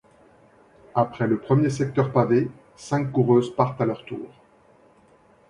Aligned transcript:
Après 0.95 1.27
le 1.27 1.37
premier 1.39 1.69
secteur 1.69 2.11
pavés, 2.11 2.49
cinq 2.75 3.11
coureuses 3.11 3.55
partent 3.55 3.81
à 3.81 3.85
leur 3.85 4.03
tour. 4.03 4.31